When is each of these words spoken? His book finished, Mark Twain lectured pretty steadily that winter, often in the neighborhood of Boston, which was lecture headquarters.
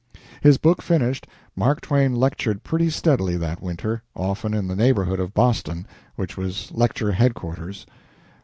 His 0.41 0.57
book 0.57 0.81
finished, 0.81 1.27
Mark 1.55 1.79
Twain 1.79 2.15
lectured 2.15 2.63
pretty 2.63 2.89
steadily 2.89 3.37
that 3.37 3.61
winter, 3.61 4.01
often 4.15 4.51
in 4.51 4.67
the 4.67 4.75
neighborhood 4.75 5.19
of 5.19 5.35
Boston, 5.35 5.85
which 6.15 6.35
was 6.35 6.71
lecture 6.71 7.11
headquarters. 7.11 7.85